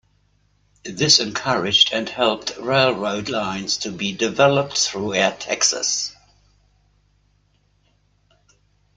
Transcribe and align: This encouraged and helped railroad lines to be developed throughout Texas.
This 0.83 1.19
encouraged 1.19 1.93
and 1.93 2.09
helped 2.09 2.57
railroad 2.57 3.29
lines 3.29 3.77
to 3.77 3.91
be 3.91 4.13
developed 4.13 4.75
throughout 4.75 5.41
Texas. 5.41 6.15